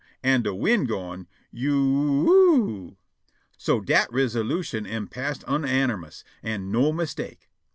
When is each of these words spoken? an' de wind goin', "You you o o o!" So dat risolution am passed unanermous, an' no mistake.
an' 0.23 0.41
de 0.41 0.55
wind 0.55 0.87
goin', 0.87 1.27
"You 1.51 1.75
you 1.75 2.25
o 2.27 2.31
o 2.31 2.57
o!" 2.57 2.97
So 3.55 3.81
dat 3.81 4.09
risolution 4.11 4.87
am 4.87 5.07
passed 5.07 5.43
unanermous, 5.43 6.23
an' 6.41 6.71
no 6.71 6.91
mistake. 6.91 7.51